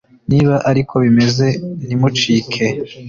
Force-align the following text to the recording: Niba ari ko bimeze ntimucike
Niba 0.29 0.55
ari 0.69 0.81
ko 0.89 0.95
bimeze 1.03 1.47
ntimucike 1.85 2.65